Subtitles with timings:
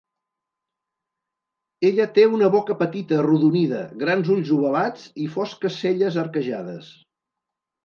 [1.89, 6.93] Ella té una boca petita arrodonida, grans ulls ovalats i fosques celles arquejades.